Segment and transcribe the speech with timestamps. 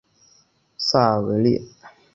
[0.79, 1.69] 塞尔维利。